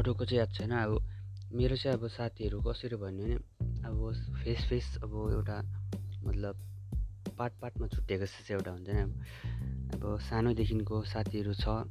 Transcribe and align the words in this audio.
अरूको 0.00 0.24
चाहिँ 0.24 0.38
याद 0.40 0.50
छैन। 0.56 0.72
अब 0.72 0.92
मेरो 1.52 1.76
चाहिँ 1.76 1.96
अब 1.98 2.08
साथीहरू 2.08 2.60
कसरी 2.64 2.96
भन्यो 2.96 3.26
भने 3.26 3.36
अब 3.84 3.98
फेस 4.40 4.60
फेस 4.68 4.86
अब 5.04 5.12
एउटा 5.36 5.56
मतलब 6.24 6.54
पार्ट 7.38 7.52
पार्टमा 7.60 7.86
छुट्टिएको 7.86 8.24
जस्तो 8.24 8.40
चाहिँ 8.48 8.56
एउटा 8.58 8.70
हुन्छ 8.70 8.88
नि 8.88 9.02
अब 9.04 9.12
अब 9.94 10.18
सानोदेखिको 10.24 10.96
साथीहरू 11.04 11.52
छ 11.52 11.84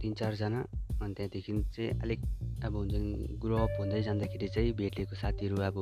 तिन 0.00 0.12
चारजना 0.12 0.60
अनि 1.00 1.14
त्यहाँदेखि 1.14 1.52
चाहिँ 1.72 1.90
अलिक 2.02 2.20
अब 2.64 2.76
हुन्छ 2.76 2.94
नि 2.94 3.38
ग्रो 3.40 3.56
अप 3.56 3.72
हुँदै 3.80 4.02
जाँदाखेरि 4.02 4.48
चाहिँ 4.54 4.72
भेटेको 4.76 5.14
साथीहरू 5.16 5.56
अब 5.64 5.76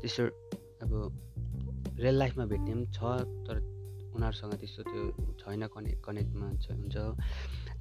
त्यस्तो 0.00 0.24
अब 0.82 0.90
रियल 1.98 2.16
लाइफमा 2.18 2.44
भेट्ने 2.46 2.72
पनि 2.74 2.86
छ 2.94 3.00
तर 3.46 3.56
उनीहरूसँग 4.14 4.54
त्यस्तो 4.54 4.82
त्यो 4.86 5.02
छैन 5.42 5.66
कनेक्ट 5.74 6.00
कनेक्टमा 6.06 6.46
हुन्छ। 6.46 6.96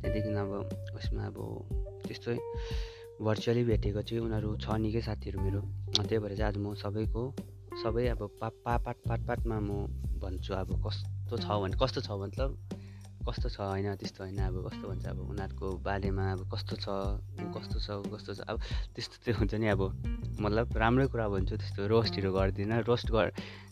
त्यहाँदेखि 0.02 0.34
अब 0.34 0.52
उसमा 0.98 1.23
अब 1.30 1.38
त्यस्तै। 2.08 2.38
भर्चुअली 3.22 3.64
भेटेको 3.64 4.02
चाहिँ 4.02 4.24
उनीहरू 4.24 4.50
छ 4.60 4.76
निकै 4.76 5.02
साथीहरू 5.02 5.40
मेरो। 5.40 5.62
त्यही 5.96 6.20
भएर 6.20 6.36
चाहिँ 6.36 6.52
आज 6.52 6.58
म 6.60 6.73
सबैको 6.76 7.22
सबै 7.80 8.08
अब 8.12 8.22
पा 8.40 8.50
पा 8.64 8.76
पाट 8.78 8.98
पाट 9.08 9.20
पाटमा 9.28 9.60
म 9.60 9.88
भन्छु 10.20 10.54
अब 10.54 10.70
कस्तो 10.84 11.38
छ 11.40 11.48
भने 11.48 11.76
कस्तो 11.80 12.02
छ 12.04 12.12
मतलब? 12.12 12.50
कस्तो 13.23 13.50
छ 13.50 13.58
होइन 13.58 13.96
त्यस्तो 13.96 14.20
होइन 14.23 14.40
अब 14.44 14.56
कस्तो 14.68 14.86
भन्छ 14.88 15.06
अब 15.08 15.20
उनीहरूको 15.32 15.68
बारेमा 15.88 16.26
अब 16.32 16.42
कस्तो 16.52 16.76
छ 16.76 16.86
कस्तो 17.56 17.78
छ 17.80 17.88
कस्तो 18.12 18.32
छ 18.36 18.40
अब 18.52 18.59
त्यस्तो 18.96 19.16
त्यो 19.23 19.34
हुन्छ 19.40 19.54
नि 19.64 19.68
अब। 19.72 19.82
मतलब 20.44 20.78
राम्रै 20.78 21.08
कुरा 21.08 21.28
भन्छु 21.32 21.56
त्यस्तो 21.56 21.88
रोस्टहरू 21.88 22.30
गर्दिनँ 22.36 22.84
रोस्ट 22.84 23.08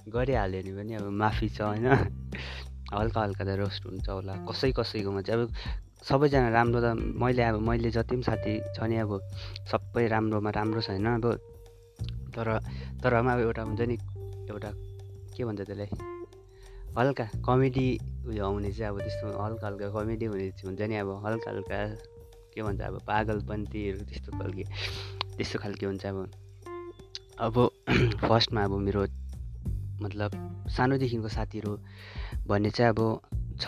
गरिहाल्यो 0.08 0.62
भने 0.64 0.73
पनि 0.73 0.94
अब 0.96 1.12
माफी 1.20 1.50
छ 1.52 1.62
होइन? 1.62 1.86
हल्का 2.94 3.20
हल्का 3.22 3.44
त 3.44 3.50
रोस्ट 3.60 3.82
हुन्छ 3.86 4.10
होला 4.10 4.34
कसै 4.48 4.72
कसैकोमा 4.72 5.22
चाहिँ 5.22 5.44
अब 5.44 5.52
सबैजना 6.04 6.50
राम्रो 6.50 6.80
त 6.84 6.88
मैले 7.22 7.44
अब 7.44 7.56
मैले 7.64 7.90
जति 7.92 8.16
पनि 8.16 8.24
साथी 8.24 8.54
छ 8.76 8.84
नि 8.92 8.98
अब 9.04 9.12
सबै 9.72 10.08
राम्रोमा 10.08 10.50
राम्रो 10.52 10.82
छैन 10.82 11.06
अब। 11.06 11.26
तर 12.36 12.48
तर 13.04 13.14
पनि 13.22 13.32
अब 13.34 13.40
एउटा 13.40 13.62
हुन्छ 13.64 13.82
नि 13.82 13.98
एउटा 14.52 14.72
के 15.36 15.45
भन्छ 15.45 15.62
त्यसलाई 15.62 15.90
हल्का 16.98 17.26
कमेडी 17.48 17.88
उयो 18.28 18.45
आउने 18.45 18.72
चाहिँ 18.72 18.92
अब 18.92 19.00
त्यस्तो 19.00 19.26
हल्का 19.44 19.68
हल्का 19.68 19.88
कमेडी 19.95 20.26
हुने 20.26 20.48
हुन्छ 20.66 20.82
नि 20.82 20.95
अब 20.95 21.10
हल्का 21.26 21.52
हल्का 21.52 21.78
के 22.54 22.62
भन्छ 22.62 22.82
अब 22.82 23.00
पागलपन्थीहरू 23.08 24.06
त्यस्तो 24.06 24.30
खालके 24.38 24.64
त्यस्तो 25.38 25.60
खालके 25.60 25.86
हुन्छ 25.86 26.06
अब। 26.06 26.17
अब 27.40 27.56
फर्स्टमा 28.28 28.64
अब 28.64 28.73
मेरो 28.86 29.06
मतलब 30.02 30.32
सानोदेखिको 30.70 31.30
साथीहरू 31.30 31.78
भन्ने 32.48 32.70
चाहिँ 32.70 32.90
अब 32.92 33.00
छ 33.59 33.66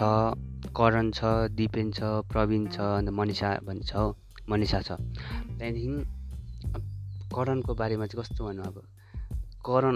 करण 0.77 1.11
छ 1.11 1.49
दिपेन 1.51 1.91
छ 1.91 2.01
प्रवीण 2.31 2.67
छ 2.67 2.79
अन्त 2.99 3.09
मनिषा 3.09 3.49
भन्ने 3.65 3.85
छ 3.85 4.13
मनिषा 4.49 4.81
छ। 4.81 4.91
त्यहाँदेखि 5.57 5.89
करणको 7.35 7.73
बारेमा 7.75 8.05
चाहिँ 8.05 8.23
कस्तो 8.23 8.45
भनौँ 8.45 8.65
अब? 8.65 8.77
करण 9.65 9.95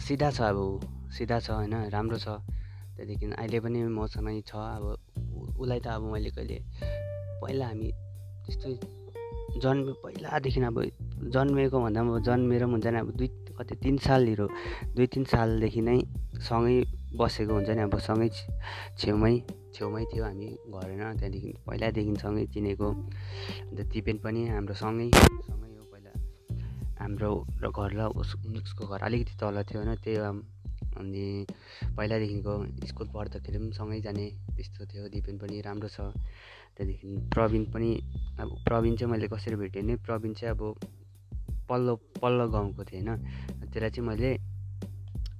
सिधा 0.00 0.30
छ 0.30 0.40
अब 0.40 0.58
सिधा 1.16 1.38
छ 1.40 1.50
होइन? 1.50 1.74
राम्रो 1.90 2.18
छ। 2.18 2.28
त्यहाँदेखि 2.96 3.26
अहिले 3.26 3.60
पनि 3.60 3.82
मसँगै 3.84 4.40
छ। 4.40 4.52
अब 4.56 4.84
उसलाई 5.58 5.80
त 5.80 5.86
अब 5.86 6.02
मैले 6.12 6.30
कहिले 6.30 6.58
पहिला 7.42 7.66
हामी 7.66 7.88
त्यस्तै 8.44 8.72
जन्मे 9.62 9.92
पहिलादेखि 10.04 10.60
अब 10.60 10.78
जन्मेको 11.32 11.76
भन्दा 11.80 12.00
पनि 12.02 12.22
जन्मेर 12.24 12.62
पनि 12.66 12.90
नि 12.90 12.98
अब 12.98 13.10
दुई 13.16 13.28
कति 13.58 13.74
तिन 13.82 13.96
सालहरू 14.04 14.46
दुई 14.96 15.06
तिन 15.06 15.24
सालदेखि 15.24 15.80
नै 15.80 15.98
सँगै 16.48 16.76
बसेको 17.16 17.52
हुन्छ 17.54 17.70
नि 17.76 17.82
अब 17.82 17.94
सँगै 17.98 18.28
छेउमै 18.98 19.34
छेउमै 19.74 20.04
थियो 20.12 20.24
हामी 20.24 20.48
घर 20.68 20.88
होइन 20.88 21.02
त्यहाँदेखि 21.18 21.50
पहिलादेखि 21.66 22.12
सँगै 22.24 22.44
चिनेको। 22.54 22.88
अन्त 23.68 23.80
दिपेन 23.92 24.16
पनि 24.24 24.40
हाम्रो 24.48 24.74
सँगै 24.74 25.08
सँगै 25.48 25.70
हो 25.76 25.84
पहिला। 25.92 26.12
हाम्रो 27.00 27.30
घर 27.70 27.90
र 27.98 28.00
उस 28.20 28.30
उसको 28.36 28.82
घर 28.86 29.00
अलिकति 29.08 29.34
तल 29.40 29.56
थियो 29.68 29.80
होइन 29.80 29.94
त्यही 30.04 30.18
अनि 30.96 31.24
पहिलादेखिको 31.96 32.52
स्कुल 32.88 33.06
पढ्दाखेरि 33.12 33.58
पनि 33.58 33.72
सँगै 33.76 34.00
जाने 34.00 34.26
त्यस्तो 34.56 34.82
थियो 34.88 35.08
दिपेन 35.12 35.36
पनि 35.38 35.60
राम्रो 35.60 35.88
छ। 35.88 36.08
त्यहाँदेखि 36.76 37.08
प्रवीण 37.32 37.64
पनि 37.72 37.90
अब 38.40 38.48
प्रवीण 38.64 38.96
चाहिँ 38.96 39.10
मैले 39.12 39.28
कसरी 39.28 39.56
भेटेँ 39.56 39.82
भने 39.82 39.96
प्रवीण 40.04 40.32
चाहिँ 40.32 40.54
अब 40.56 40.62
पल्लो 41.68 41.94
पल्लो 42.20 42.44
गाउँको 42.48 42.84
थिएँ 42.84 43.04
होइन। 43.04 43.18
त्यसलाई 43.72 43.90
चाहिँ 43.90 44.08
मैले 44.08 44.30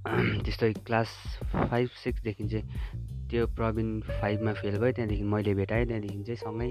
त्यस्तै 0.44 0.72
क्लास 0.86 1.08
फाइभ 1.52 1.88
सिक्सदेखि 2.04 2.48
चाहिँ 2.48 3.28
त्यो 3.30 3.46
प्रवीण 3.56 3.88
फाइभमा 4.20 4.52
फेल 4.52 4.78
भयो 4.78 4.92
त्यहाँदेखि 4.92 5.24
मैले 5.24 5.54
भेटाएँ 5.54 5.86
त्यहाँदेखि 5.86 6.22
चाहिँ 6.22 6.36
सँगै 6.36 6.70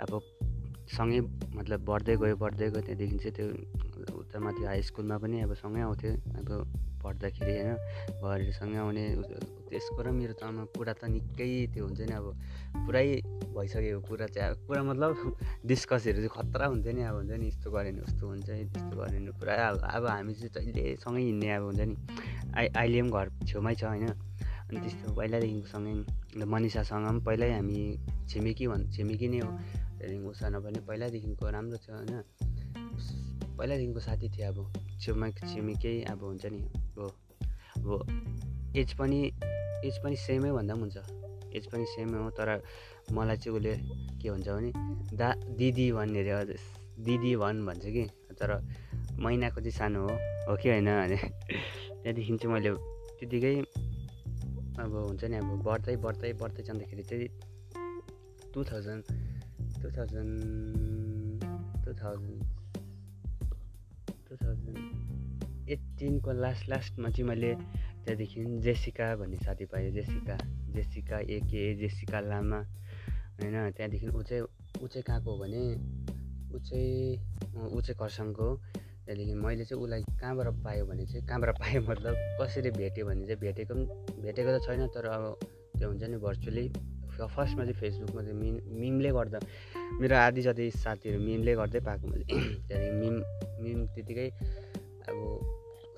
अब 0.00 0.20
सँगै 0.88 1.20
मतलब 1.54 1.84
बढ्दै 1.84 2.16
गयो 2.16 2.36
बढ्दै 2.36 2.70
गयो 2.70 2.80
त्यहाँदेखि 2.80 3.18
चाहिँ 3.18 3.34
त्यो 3.36 4.01
उता 4.32 4.40
माथि 4.40 4.64
हाई 4.64 4.80
स्कुलमा 4.88 5.16
पनि 5.20 5.44
अब 5.44 5.52
सँगै 5.60 5.80
आउँथ्यो 5.84 6.12
अब 6.40 6.48
पढ्दाखेरि 7.04 7.52
होइन 7.52 7.76
घरहरूसँगै 8.16 8.78
आउने। 8.80 9.04
त्यसको 9.68 10.00
र 10.00 10.08
मेरो 10.16 10.34
त 10.40 10.48
कुरा 10.72 10.92
त 10.96 11.04
निकै 11.12 11.68
त्यो 11.68 11.84
हुन्छ 11.84 12.00
नि 12.08 12.14
अब 12.16 12.26
पुरै 12.88 13.08
भइसक्यो। 13.52 14.00
कुरा 14.08 14.26
चाहिँ 14.32 14.56
अब 14.56 14.56
पुरा 14.64 14.80
मतलब 14.88 15.12
डिस्कसहरू 15.68 16.18
चाहिँ 16.24 16.32
खतरा 16.32 16.66
हुन्छ 16.72 16.86
नि 16.96 17.02
अब 17.04 17.16
हुन्छ 17.20 17.32
नि 17.36 17.46
यस्तो 17.52 17.68
गऱ्यो 17.68 17.92
भने 17.92 18.00
उस्तो 18.08 18.24
हुन्छ 18.24 18.48
त्यस्तो 18.48 18.94
गऱ्यो 18.96 19.20
भने 19.20 19.32
पुरा 19.36 19.52
अब 19.68 20.04
हामी 20.08 20.32
चाहिँ 20.32 20.48
जहिले 20.48 20.96
सँगै 20.96 21.22
हिँड्ने 21.28 21.48
अब 21.52 21.62
हुन्छ 21.68 21.80
नि। 21.92 21.96
आइ 22.56 22.66
अहिले 22.72 23.00
पनि 23.02 23.10
घर 23.12 23.26
छेउमै 23.52 23.74
छ 23.76 23.84
होइन। 23.84 24.08
अनि 24.08 24.78
त्यस्तो 24.80 25.12
पहिल्यैदेखिको 25.12 25.68
सँगै 25.68 25.92
मनिषासँग 26.48 27.04
पनि 27.04 27.20
पहिल्यै 27.20 27.52
हामी 27.60 27.80
छिमेकी 28.32 28.64
भन् 28.72 28.88
छिमेकी 28.96 29.28
नै 29.28 29.40
हो। 29.44 29.50
त्यहाँदेखि 30.00 30.24
उसँग 30.24 30.56
पनि 30.64 30.78
पहिल्यैदेखिको 30.88 31.44
राम्रो 31.52 31.76
छ 31.84 31.90
होइन। 31.92 32.24
पहिल्यैदेखिको 33.56 34.00
साथी 34.00 34.28
थियो 34.28 34.48
अब 34.48 34.58
छेउमा 35.00 35.28
छिमेकै 35.42 35.94
अब 36.04 36.20
हुन्छ 36.22 36.44
नि 36.46 36.60
अब 36.90 36.98
अब 37.76 38.76
एज 38.76 38.92
पनि 38.94 39.20
एज 39.84 39.98
पनि 40.02 40.16
सेमै 40.16 40.52
भन्दा 40.52 40.74
पनि 40.74 40.82
हुन्छ। 40.82 40.98
एज 41.56 41.66
पनि 41.66 41.84
सेमै 41.86 42.18
हो 42.18 42.30
तर 42.30 42.48
मलाई 43.12 43.36
चाहिँ 43.36 43.56
उसले 43.56 43.74
के 44.20 44.30
भन्छ 44.30 44.48
भने 44.48 44.70
दा 45.16 45.28
दिदी 45.58 45.86
भन्ने 45.92 46.20
अरे 46.30 46.56
दिदी 47.00 47.34
भन् 47.36 47.64
भन्छ 47.66 47.84
कि 47.86 48.04
तर 48.40 48.50
महिनाको 49.18 49.60
चाहिँ 49.60 49.76
सानो 49.78 50.00
हो 50.00 50.14
हो 50.48 50.56
कि 50.56 50.68
होइन 50.68 50.86
भने 50.86 51.16
त्यहाँदेखि 52.02 52.36
चाहिँ 52.36 52.52
मैले 52.54 52.70
त्यतिकै 53.18 53.54
अब 54.80 54.92
हुन्छ 54.96 55.24
नि 55.24 55.36
अब 55.36 55.50
बढ्दै 55.62 55.96
बढ्दै 55.96 56.32
बढ्दै 56.32 56.62
जाँदाखेरि 56.62 57.02
चाहिँ 57.02 57.28
two 58.54 58.64
thousand 58.64 59.04
two 59.82 59.88
thousand 59.96 61.44
two 61.84 61.90
thousand 61.94 62.41
two 64.32 64.36
thousand 64.38 65.70
एट्टिनको 65.70 66.32
last 66.32 66.68
लास्टमा 66.68 67.08
चाहिँ 67.10 67.28
मैले 67.28 67.52
त्यहाँदेखि 67.54 68.44
जेसिका 68.64 69.06
भन्ने 69.16 69.36
साथी 69.36 69.64
पाएँ। 69.64 69.90
जेसिका 69.92 70.36
जेसिका 70.72 71.18
एके 71.28 71.62
जेसिका 71.76 72.20
लामा 72.22 72.60
होइन 73.36 73.70
त्यहाँदेखि 73.76 74.08
ऊ 74.08 74.22
चाहिँ 74.22 74.42
ऊ 74.80 74.86
चाहिँ 74.88 75.04
कहाँको 75.04 75.30
हो 75.30 75.38
भने 75.38 75.62
ऊ 76.48 76.58
चाहिँ 76.58 77.12
ऊ 77.68 77.80
चाहिँ 77.80 77.96
खरसाङको 78.00 78.48
त्यहाँदेखि 79.04 79.34
मैले 79.34 79.64
चाहिँ 79.64 79.82
उसलाई 79.84 80.02
कहाँबाट 80.16 80.48
पायो 80.64 80.86
भने 80.86 81.06
चाहिँ 81.06 81.26
कहाँबाट 81.26 81.50
पाएँ 81.60 81.78
मतलब 81.88 82.14
कसरी 82.40 82.70
भेट्यो 82.72 83.06
भने 83.06 83.26
चाहिँ 83.26 83.40
भेटेको 83.40 83.74
पनि 83.74 84.22
भेटेको 84.22 84.58
त 84.58 84.64
छैन 84.64 84.86
तर 84.96 85.12
अब 85.12 85.24
त्यो 85.76 85.88
हुन्छ 85.88 86.02
नि 86.08 86.16
भर्चुअली 86.16 86.66
फर्स्टमा 87.12 87.64
चाहिँ 87.64 87.72
फेसबुकमा 87.74 88.22
चाहिँ 88.22 88.38
मिम 88.40 88.56
मिमले 88.80 89.10
गर्दा 89.12 89.38
मेरो 90.00 90.16
आधी 90.16 90.42
जति 90.42 90.70
साथीहरू 90.80 91.20
मिमले 91.20 91.54
गर्दै 91.54 91.80
पाएको 91.80 92.06
मैले 92.08 92.24
त्यहाँदेखि 92.68 92.96
मिम 92.96 93.51
त्यतिकै 93.94 94.28
अब 95.08 95.18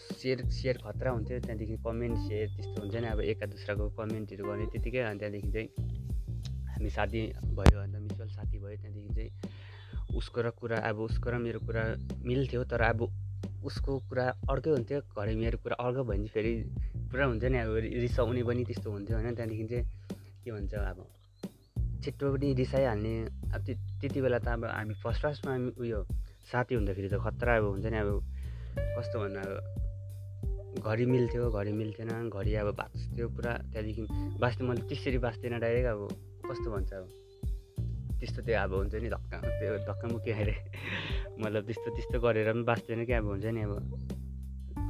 सेयर 0.00 0.38
सेयर 0.50 0.76
खतरा 0.78 1.10
हुन्थ्यो 1.10 1.38
त्यहाँदेखि 1.41 1.76
कमेन्ट 1.76 2.16
सेयर 2.19 2.48
त्यस्तो 2.56 2.80
हुन्छ 2.80 2.94
नि 2.94 3.06
अब 3.06 3.20
एका 3.20 3.47
दुस्राको 3.47 3.88
कमेन्टहरू 3.91 4.44
गर्ने 4.44 4.66
त्यतिकै 4.66 5.00
अनि 5.00 5.19
त्यहाँदेखि 5.19 5.50
चाहिँ 5.52 5.69
हामी 6.69 6.91
साथी 6.91 7.20
भयो 7.56 7.78
अन्त 7.78 7.96
म्युचुअल 7.96 8.28
साथी 8.28 8.58
भयो 8.58 8.76
त्यहाँदेखि 8.76 9.14
चाहिँ 9.14 9.31
उसको 10.16 10.40
र 10.40 10.50
कुरा 10.50 10.78
अब 10.78 10.99
उसको 11.00 11.31
र 11.31 11.34
मेरो 11.38 11.61
कुरा 11.61 11.84
मिल्थ्यो 12.25 12.64
तर 12.64 12.82
अब 12.82 13.00
उसको 13.64 13.99
कुरा 14.08 14.26
अर्कै 14.50 14.70
हुन्थ्यो 14.70 15.00
घरि 15.00 15.34
मेरो 15.34 15.58
कुरा 15.58 15.76
अर्कै 15.76 16.02
भयो 16.02 16.05
भने 16.05 16.28
फेरि 16.28 16.52
पुरा 17.10 17.25
हुन्छ 17.26 17.44
नि 17.44 17.58
अब 17.58 17.76
रिसाउने 17.76 18.43
पनि 18.43 18.64
त्यस्तो 18.64 18.90
हुन्थ्यो 18.90 19.17
होइन? 19.17 19.34
त्यहाँदेखि 19.34 19.67
चाहिँ 19.67 19.84
के 20.44 20.50
भन्छ 20.52 20.75
अब 20.75 20.99
छिट्टो 22.05 22.32
पनि 22.32 22.55
रिसाइहाल्ने 22.55 23.14
अब 23.55 23.60
त्यति 24.00 24.20
बेला 24.20 24.38
त 24.38 24.49
अब 24.49 24.64
हामी 24.64 24.94
फर्स्ट 24.94 25.22
फर्स्टमा 25.22 25.55
उयो 25.81 26.00
साथी 26.44 26.75
हुँदाखेरि 26.75 27.08
त 27.08 27.17
खतरा 27.25 27.56
अब 27.56 27.64
हुन्छ 27.64 27.87
नि 27.87 27.99
अब 27.99 28.11
कस्तो 28.96 29.17
भन्नु 29.20 29.41
अब 29.41 30.82
घरि 30.82 31.05
मिल्थ्यो 31.06 31.50
घरि 31.50 31.73
मिल्थेन 31.73 32.11
घरि 32.29 32.55
अब 32.55 32.69
बाँच्थ्यो 32.75 33.29
पुरा 33.29 33.52
त्यहाँदेखि 33.73 34.02
बाँच्ने 34.41 34.62
मैले 34.69 34.82
त्यसरी 34.88 35.19
बाँच्दैन 35.19 35.58
डाइरेक्ट 35.61 35.88
अब 35.88 36.00
कस्तो 36.50 36.69
भन्छ 36.70 36.93
अब 36.93 37.06
त्यस्तो 38.20 38.41
त्यो 38.43 38.56
अब 38.58 38.73
हुन्छ 38.75 38.94
नि 38.94 39.08
धक्का 39.08 39.38
त्यो 39.58 39.79
धक्कामुक्की 39.88 40.31
अरे 40.31 40.56
मतलब 41.43 41.62
त्यस्तो 41.67 41.88
त्यस्तो 41.94 42.20
गरेर 42.20 42.52
पनि 42.52 42.62
बाँच्दैन 42.62 43.05
कि 43.06 43.12
अब 43.12 43.26
हुन्छ 43.26 43.44
नि 43.44 43.62
अब 43.62 43.73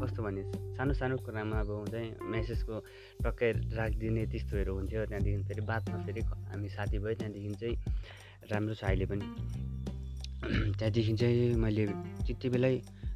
कस्तो 0.02 0.22
भने 0.22 0.42
सानो 0.76 0.92
सानो 0.92 1.16
कुरामा 1.22 1.58
अब 1.60 1.70
हुन्छ 1.70 1.94
नि 1.94 2.10
मेसेजको 2.26 2.74
टक्कै 3.22 3.50
राखिदिने 3.78 4.26
त्यस्तोहरू 4.26 4.72
हुन्थ्यो। 4.74 5.04
त्यहाँदेखि 5.06 5.42
फेरि 5.46 5.62
बादमा 5.70 5.96
फेरि 6.06 6.20
हामी 6.50 6.68
साथी 6.68 6.98
भयो 6.98 7.14
त्यहाँदेखि 7.14 7.54
चाहिँ 7.54 7.76
राम्रो 8.50 8.74
छ 8.74 8.84
अहिले 8.84 9.06
पनि। 9.06 9.26
त्यहाँदेखि 10.78 11.12
चाहिँ 11.16 11.54
मैले 11.56 11.86
त्यति 12.26 12.48
बेलै 12.54 12.74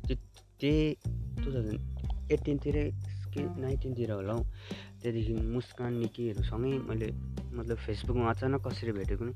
त्यही 0.09 0.95
टु 1.39 1.49
थाउजन्ड 1.53 2.33
एट्टिनतिरै 2.33 2.85
कि 3.33 3.41
नाइन्टिनतिर 3.63 4.11
होला 4.13 4.33
हौ। 4.33 4.43
त्यहाँदेखि 5.01 5.35
मुस्कान 5.55 5.93
निकीहरूसँगै 6.03 6.79
मैले 6.89 7.09
मतलब 7.55 7.77
फेसबुकमा 7.87 8.31
अचानक 8.31 8.67
कसरी 8.67 8.93
भेटेको 8.93 9.25
नि 9.25 9.35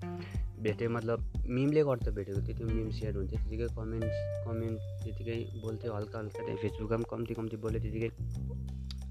भेटेँ 0.65 0.89
मतलब 0.89 1.19
मिमले 1.47 1.83
गर्दा 1.85 2.11
भेटेको 2.17 2.41
त्यति 2.47 2.65
मिम 2.65 2.91
सेयर 2.99 3.15
हुन्थ्यो 3.17 3.39
त्यतिकै 3.39 3.69
कमेन्ट्स 3.77 4.19
कमेन्ट 4.47 4.79
त्यतिकै 5.05 5.39
बोल्थ्यो 5.63 5.95
हल्का 5.95 6.19
हल्का 6.19 6.41
त्यहाँ 6.43 6.61
फेसबुकमा 6.63 6.97
पनि 6.97 7.11
कम्ती 7.13 7.35
कम्ती 7.35 7.57
बोल्यो 7.63 7.81
त्यतिकै 7.85 8.11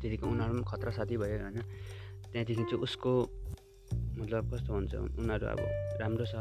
त्यतिकै 0.02 0.26
उनीहरू 0.28 0.54
पनि 0.54 0.64
खतरा 0.72 0.92
साथी 0.98 1.16
भयो 1.22 1.38
होइन। 1.40 1.60
त्यहाँदेखि 2.32 2.64
चाहिँ 2.64 2.84
उसको 2.84 3.12
मतलब 4.20 4.44
कस्तो 4.54 4.70
भन्छ 4.74 4.94
उनीहरू 5.22 5.46
अब 5.54 5.62
राम्रो 6.02 6.26
छ 6.32 6.36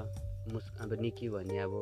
मुस 0.53 0.65
अब 0.83 0.91
निकी 1.01 1.29
भन्ने 1.29 1.59
अब 1.67 1.75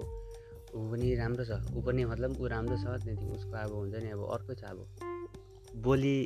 ऊ 0.78 0.90
पनि 0.90 1.14
राम्रो 1.18 1.44
छ। 1.44 1.52
ऊ 1.74 1.80
पनि 1.82 2.04
मतलब 2.06 2.30
ऊ 2.40 2.46
राम्रो 2.46 2.76
छ 2.78 2.84
त्यहाँदेखि 2.86 3.26
उसको 3.36 3.56
अब 3.58 3.72
हुन्छ 3.74 3.94
नि 3.98 4.10
अब 4.14 4.22
अर्कै 4.34 4.54
छ 4.54 4.62
अब। 4.70 4.78
बोली 5.82 6.16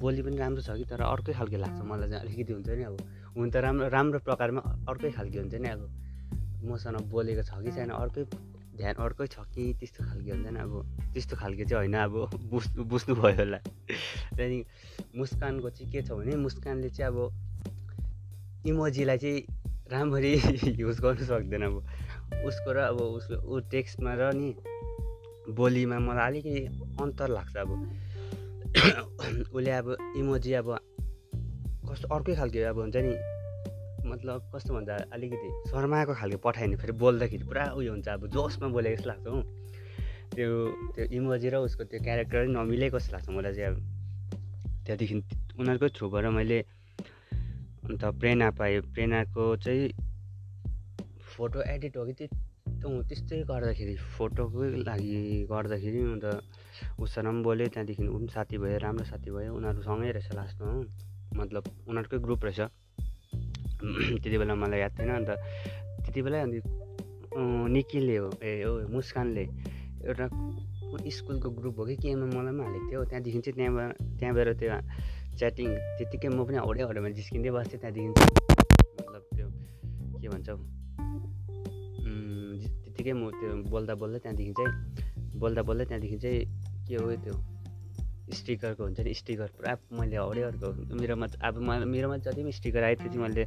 बोली 0.00 0.22
पनि 0.22 0.36
राम्रो 0.36 0.62
छ 0.64 0.76
कि 0.80 0.84
तर 0.88 1.00
अर्कै 1.04 1.32
खालको 1.36 1.56
लाग्छ 1.60 1.80
मलाई 1.84 2.08
चाहिँ 2.08 2.22
अलिकति 2.24 2.52
हुन्छ 2.52 2.68
नि 2.72 2.84
अब। 2.88 2.96
हुन 3.36 3.50
त 3.50 3.56
राम्रो 3.66 3.88
राम्रो 3.92 4.18
प्रकारमा 4.24 4.60
अर्कै 4.88 5.10
खालको 5.12 5.38
हुन्छ 5.44 5.54
नि 5.60 5.68
अब। 5.68 5.82
मसँग 6.64 7.04
बोलेको 7.12 7.42
छ 7.44 7.52
कि 7.64 7.70
छैन 7.76 7.90
अर्कै 7.92 8.24
ध्यान 8.76 8.94
अर्कै 9.04 9.26
छ 9.28 9.44
कि 9.52 9.62
त्यस्तो 9.80 10.00
खालको 10.08 10.30
हुन्छ 10.32 10.48
नि 10.56 10.60
अब। 10.64 10.72
त्यस्तो 11.12 11.34
खालको 11.36 11.64
चाहिँ 11.68 11.80
होइन 11.84 11.96
अब 12.00 12.14
बुझ्नु 12.52 12.84
बुझ्नुभयो 12.84 13.36
होला। 13.36 13.58
त्यहाँदेखि 13.60 14.60
मुस्कानको 15.20 15.68
चाहिँ 15.76 15.92
के 15.92 16.00
छ 16.02 16.10
भने 16.16 16.36
मुस्कानले 16.36 16.88
चाहिँ 16.96 17.12
अब 17.12 17.18
इमोजीलाई 18.66 19.18
चाहिँ 19.20 19.38
राम्ररी 19.92 20.32
युज 20.82 20.96
गर्नु 21.00 21.24
सक्दैन 21.24 21.62
अब। 21.62 21.76
उसको 22.46 22.72
र 22.72 22.78
अब 22.90 22.98
उसको 23.00 23.34
ऊ 23.46 23.60
टेक्स्टमा 23.70 24.12
र 24.14 24.32
नि 24.34 24.50
बोलीमा 25.56 25.98
मलाई 25.98 26.26
अलिकति 26.26 26.60
अन्तर 27.02 27.28
लाग्छ 27.28 27.56
अब। 27.56 27.70
उसले 29.54 29.70
अब 29.70 29.86
इमोजी 30.16 30.52
अब 30.60 30.68
कस्तो 31.88 32.06
अर्कै 32.14 32.34
खालको 32.34 32.58
अब 32.70 32.78
हुन्छ 32.78 32.96
नि 32.96 33.14
मतलब 34.06 34.50
कस्तो 34.54 34.74
भन्दा 34.74 34.94
अलिकति 35.14 35.48
शर्माएको 35.70 36.14
खालको 36.14 36.38
पठायो 36.38 36.66
भने 36.66 36.76
फेरि 36.76 36.92
बोल्दाखेरि 36.98 37.44
पुरा 37.44 37.64
उयो 37.78 37.90
हुन्छ 37.92 38.08
अब 38.08 38.26
जोसमा 38.34 38.68
बोलेको 38.68 38.96
जस्तो 38.96 39.08
लाग्छ 39.10 39.26
हौ। 39.26 39.40
त्यो 40.34 40.48
त्यो 40.94 41.04
इमोजी 41.16 41.48
र 41.50 41.56
उसको 41.66 41.84
त्यो 41.90 42.00
क्यारेक्टर 42.02 42.46
नमिलेको 42.46 42.98
जस्तो 42.98 43.12
लाग्छ 43.16 43.28
मलाई 43.30 43.54
चाहिँ 43.54 43.70
अब। 43.70 43.76
त्यहाँदेखि 44.84 45.14
उनीहरूकै 45.58 45.88
थ्रुबाट 45.96 46.24
मैले 46.36 46.58
अन्त 47.86 48.02
प्रेरणा 48.20 48.48
पाएँ। 48.58 48.80
प्रेरणाको 48.94 49.44
चाहिँ 49.64 50.05
फोटो 51.36 51.62
एडिट 51.68 51.96
हो 51.96 52.04
कि 52.06 52.14
त्यस्तै 53.08 53.38
गर्दाखेरि 53.48 53.94
फोटोकै 54.16 54.68
लागि 54.88 55.16
गर्दाखेरि 55.50 56.00
अन्त 56.12 56.26
उसँग 57.00 57.26
पनि 57.26 57.42
बोलेँ 57.42 57.68
त्यहाँदेखि 57.68 58.06
ऊ 58.06 58.18
पनि 58.18 58.28
साथी 58.34 58.56
भयो 58.58 58.78
राम्रो 58.78 59.04
साथी 59.04 59.30
भयो 59.30 59.50
उनीहरूसँगै 59.56 60.10
रहेछ 60.16 60.28
लास्टमा 60.34 60.70
हो। 60.72 60.80
मतलब 61.36 61.62
उनीहरूकै 61.88 62.18
ग्रुप 62.24 62.44
रहेछ। 62.44 62.60
त्यति 64.22 64.36
बेला 64.38 64.54
मलाई 64.54 64.80
याद 64.80 64.92
थिएन 64.98 65.10
अन्त 65.10 65.30
त्यति 66.04 66.20
बेलै 66.22 66.40
अन्त 66.40 66.54
निकिले 67.74 68.16
हो 68.16 68.28
ए 68.42 68.52
हो 68.62 68.72
मुस्कानले 68.94 69.44
एउटा 70.08 70.26
स्कुलको 71.16 71.48
ग्रुप 71.58 71.78
हो 71.78 71.84
कि 71.86 71.96
केमा 72.02 72.26
मलाई 72.32 72.52
पनि 72.52 72.64
हालेको 72.64 72.86
थियो। 72.90 73.04
त्यहाँदेखि 73.10 73.40
चाहिँ 73.40 73.56
त्यहाँबाट 73.56 73.90
त्यहाँबाट 74.20 74.48
त्यो 74.60 74.72
च्याटिङ 75.38 75.68
त्यत्तिकै 75.96 76.28
म 76.28 76.44
पनि 76.48 76.58
हौडे 76.64 76.82
हौडेमा 76.88 77.08
जिस्किँदै 77.18 77.50
बस्थेँ 77.56 77.80
त्यहाँदेखि 77.80 78.08
मतलब 79.00 79.22
त्यो 79.36 79.46
के 80.20 80.28
भन्छ? 80.28 80.75
त्यत्तिकै 83.06 83.14
म 83.14 83.30
त्यो 83.38 83.70
बोल्दा 83.70 83.94
बोल्दा 84.02 84.18
त्यहाँदेखि 84.18 84.52
चाहिँ 84.58 85.38
बोल्दा 85.38 85.62
बोल्दा 85.62 85.84
त्यहाँदेखि 85.86 86.18
चाहिँ 86.18 86.40
के 86.88 86.96
हो 86.96 87.10
त्यो 87.22 87.34
स्टिकरको 88.26 88.82
हुन्छ 88.82 89.00
नि 89.06 89.14
स्टिकर 89.14 89.48
पुरा 89.54 89.72
मैले 89.94 90.16
हौडेहरूको 90.18 90.68
मेरोमा 90.98 91.26
अब 91.46 91.54
मेरोमा 91.62 92.16
जति 92.26 92.42
पनि 92.42 92.52
स्टिकर 92.58 92.82
आयो 92.82 92.96
त्यति 92.98 93.18
मैले 93.18 93.44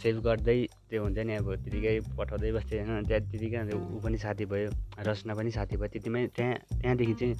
सेभ 0.00 0.16
गर्दै 0.24 0.56
त्यो 0.88 1.02
हुन्छ 1.04 1.18
नि 1.28 1.34
अब 1.36 1.48
त्यतिकै 1.60 2.00
पठाउँदै 2.16 2.52
बस्थेँ। 2.56 2.80
होइन 2.80 3.04
त्यहाँ 3.04 3.22
त्यतिकै 3.28 3.60
ऊ 3.76 4.00
पनि 4.00 4.16
साथी 4.24 4.44
भयो 4.48 4.70
रचना 5.04 5.32
पनि 5.36 5.50
साथी 5.52 5.76
भयो 5.76 5.88
त्यतिमै 5.92 6.26
त्यहाँ 6.32 6.54
त्यहाँदेखि 6.80 7.14
चाहिँ 7.20 7.34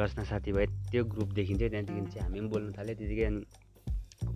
रचना 0.00 0.24
साथी 0.24 0.50
भयो 0.56 0.66
त्यो 0.88 1.04
ग्रुपदेखि 1.04 1.54
चाहिँ 1.60 1.70
त्यहाँदेखि 1.70 2.00
चाहिँ 2.16 2.24
हामी 2.24 2.40
पनि 2.40 2.48
बोल्नु 2.48 2.70
थाल्यो 2.72 2.94
त्यतिकै। 2.96 3.24
अनि 3.28 3.40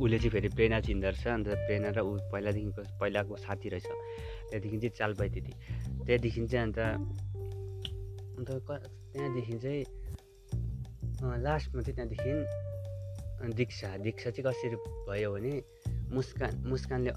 उसले 0.03 0.19
चाहिँ 0.19 0.31
फेरि 0.31 0.49
प्रेरणा 0.57 0.79
चिन्दो 0.85 1.09
रहेछ 1.09 1.27
अन्त 1.27 1.49
प्रेरणा 1.65 1.91
र 1.97 1.99
ऊ 2.05 2.13
पहिलादेखिको 2.33 2.83
पहिलाको 3.01 3.37
साथी 3.41 3.69
रहेछ। 3.73 3.89
त्यहाँदेखि 4.53 4.79
चाहिँ 4.79 4.95
चाल 5.01 5.13
पाएँ 5.19 5.31
त्यति। 5.33 5.53
त्यहाँदेखि 6.05 6.41
चाहिँ 6.53 6.65
अन्त 6.67 6.79
अन्त 8.39 8.51
त्यहाँदेखि 9.13 9.57
चाहिँ 9.65 9.83
लास्टमा 11.43 11.81
चाहिँ 11.83 11.97
त्यहाँदेखि 11.97 12.33
दीक्षा 13.57 13.89
दीक्षा 14.05 14.29
चाहिँ 14.31 14.45
कसरी 14.47 14.77
भयो 15.09 15.33
भने 15.33 15.53
मुस्कान 16.15 16.53
मुस्कानले 16.69 17.13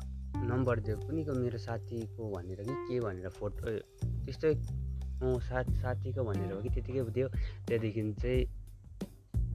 नम्बर 0.50 0.80
दियो 0.86 0.96
कुनैको 1.06 1.34
मेरो 1.34 1.58
साथीको 1.60 2.24
भनेर 2.32 2.60
कि 2.64 2.74
के 2.88 3.00
भनेर 3.00 3.28
फोटो 3.38 3.62
त्यस्तै 4.26 4.54
साथ 5.22 5.66
साथीको 5.82 6.22
भनेर 6.24 6.52
हो 6.54 6.60
कि 6.62 6.70
त्यतिकै 6.70 7.02
दियो। 7.16 7.28
त्यहाँदेखि 7.68 8.02
चाहिँ 8.22 8.42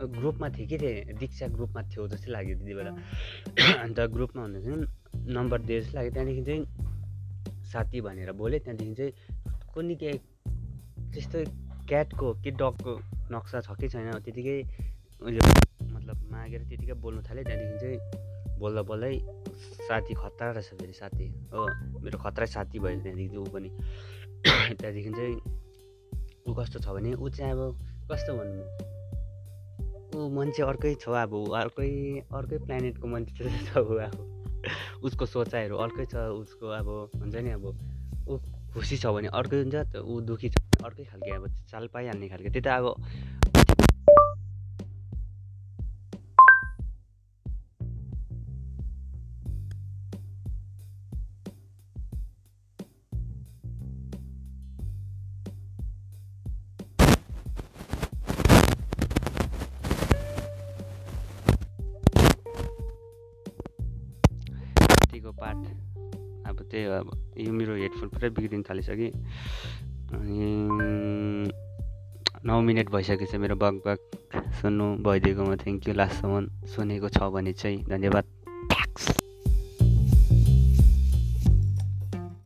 ग्रुपमा 0.00 0.49
थियो 0.56 0.67
कि 0.67 0.77
थिएँ 0.79 1.19
दीक्षा 1.21 1.47
ग्रुपमा 1.56 1.81
थियो 1.91 2.06
जस्तै 2.09 2.31
लाग्यो 2.32 2.55
त्यति 2.59 2.75
बेला। 2.75 2.93
अन्त 3.85 3.99
ग्रुपमा 4.15 4.41
हुँदाखेरि 4.43 4.77
नम्बर 5.37 5.59
दियो 5.69 5.81
जस्तो 5.81 5.94
लाग्यो। 5.99 6.12
त्यहाँदेखि 6.12 6.43
चाहिँ 6.49 6.62
साथी 7.72 8.00
भनेर 8.00 8.32
बोलेँ 8.32 8.61
त्यहाँदेखि 8.61 8.94
चाहिँ 8.94 9.12
कुनै 9.75 9.94
के 9.94 10.12
त्यस्तै 11.12 11.44
क्याटको 11.88 12.32
कि 12.43 12.50
डगको 12.50 12.93
नक्सा 13.32 13.61
छ 13.61 13.75
कि 13.81 13.88
छैन 13.88 14.19
त्यतिकै 14.19 14.58
उयो 15.22 15.43
मतलब 15.90 16.17
मागेर 16.32 16.62
त्यतिकै 16.69 16.94
बोल्नु 16.94 17.22
थाल्यो 17.22 17.44
त्यहाँदेखि 17.44 17.78
चाहिँ 17.78 17.99
बोल्दा 18.58 18.82
बोल्दै 18.82 19.14
साथी 19.88 20.14
खतरा 20.14 20.50
रहेछ 20.50 20.69
फेरि 20.75 20.93
साथी। 20.93 21.26
हो 21.52 21.67
मेरो 22.00 22.19
खतरा 22.19 22.46
साथी 22.46 22.78
भयो 22.78 23.00
त्यहाँदेखि 23.00 23.37
ऊ 23.37 23.44
पनि। 23.44 23.70
त्यहाँदेखि 24.78 25.11
चाहिँ 25.11 25.37
ऊ 26.49 26.55
कस्तो 26.55 26.78
छ 26.78 26.88
भने 26.88 27.14
ऊ 27.14 27.28
चाहिँ 27.28 27.52
अब 27.52 27.78
कस्तो 28.12 28.37
भन्नु? 28.38 28.62
ऊ 30.19 30.28
मान्छे 30.28 30.62
अर्कै 30.62 30.94
छ 30.94 31.08
अब 31.08 31.32
अर्कै 31.55 31.90
अर्कै 32.32 32.58
प्लानेटको 32.58 33.06
मान्छे 33.08 33.49
छ 33.67 33.78
ऊ 33.78 33.96
अब। 33.99 34.40
उसको 35.03 35.27
सोचाइहरू 35.27 35.77
अर्कै 35.85 36.05
छ 36.12 36.15
उसको 36.37 36.67
अब 36.81 36.89
हुन्छ 37.17 37.35
नि 37.37 37.51
अब 37.57 37.65
ऊ 38.29 38.39
खुसी 38.75 38.96
छ 39.03 39.06
भने 39.17 39.29
अर्कै 39.32 39.56
हुन्छ 39.63 39.77
त 39.93 39.94
ऊ 40.05 40.20
दुःखी 40.29 40.49
छ 40.53 40.56
अर्कै 40.84 41.05
खालके 41.11 41.31
अब 41.32 41.44
चाल 41.70 41.84
पाइहाल्ने 41.94 42.29
खालको। 42.29 42.51
त्यो 42.55 42.63
त 42.63 42.69
अब 42.69 42.87
पार्ट। 65.41 65.63
अब 66.49 66.56
त्यही 66.70 66.85
हो 66.85 66.93
अब 66.93 67.09
यो 67.39 67.53
मेरो 67.53 67.75
हेडफोन 67.77 68.09
पुरै 68.09 68.31
बिग्रिनु 68.37 68.65
थालिसक्यो। 68.69 69.11
अनि 70.17 70.39
नौ 72.47 72.61
मिनट 72.61 72.91
भइसकेछ 72.91 73.35
मेरो 73.37 73.56
बग 73.56 73.75
बग 73.87 73.99
सुन्नु 74.61 74.87
भइदिएकोमा 75.06 75.56
थ्याङ्क 75.63 75.89
यू 75.89 75.94
लास्टसम्म 75.94 76.67
सुनेको 76.73 77.09
छ 77.09 77.31
भने 77.35 77.53
चाहिँ 77.53 77.85
धन्यवाद। 77.89 78.40